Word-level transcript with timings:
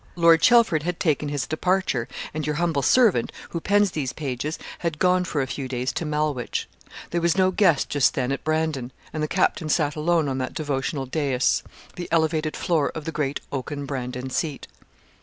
Lord 0.15 0.41
Chelford 0.41 0.81
had 0.81 0.99
taken 0.99 1.29
his 1.29 1.45
departure, 1.45 2.07
and 2.33 2.43
your 2.47 2.55
humble 2.55 2.81
servant, 2.81 3.31
who 3.51 3.61
pens 3.61 3.91
these 3.91 4.13
pages, 4.13 4.57
had 4.79 4.97
gone 4.97 5.25
for 5.25 5.43
a 5.43 5.45
few 5.45 5.67
days 5.67 5.93
to 5.93 6.05
Malwich. 6.05 6.67
There 7.11 7.21
was 7.21 7.37
no 7.37 7.51
guest 7.51 7.87
just 7.89 8.15
then 8.15 8.31
at 8.31 8.43
Brandon, 8.43 8.91
and 9.13 9.21
the 9.21 9.27
captain 9.27 9.69
sat 9.69 9.95
alone 9.95 10.27
on 10.27 10.39
that 10.39 10.55
devotional 10.55 11.05
dais, 11.05 11.61
the 11.97 12.07
elevated 12.11 12.57
floor 12.57 12.89
of 12.95 13.05
the 13.05 13.11
great 13.11 13.41
oaken 13.51 13.85
Brandon 13.85 14.31
seat. 14.31 14.65